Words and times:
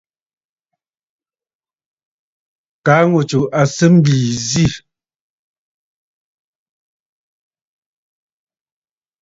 Kaa 2.85 3.03
ŋù 3.09 3.21
tsù 3.29 3.39
à 3.59 3.61
sɨ 3.75 3.87
mbìì 3.93 4.31
zî. 4.49 4.65